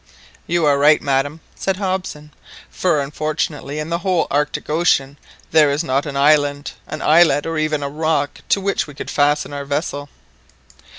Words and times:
"You 0.47 0.65
are 0.65 0.79
right, 0.79 0.99
madam," 0.99 1.41
said 1.53 1.77
Hobson; 1.77 2.31
"for, 2.71 3.01
unfortunately, 3.01 3.77
in 3.77 3.89
the 3.91 3.99
whole 3.99 4.25
Arctic 4.31 4.67
Ocean 4.67 5.19
there 5.51 5.69
is 5.69 5.83
not 5.83 6.07
an 6.07 6.17
island, 6.17 6.71
an 6.87 7.03
islet, 7.03 7.45
or 7.45 7.59
even 7.59 7.83
a 7.83 7.87
rock 7.87 8.39
to 8.49 8.59
which 8.59 8.87
we 8.87 8.95
could 8.95 9.11
fasten 9.11 9.53
our 9.53 9.63
vessel!" 9.63 10.09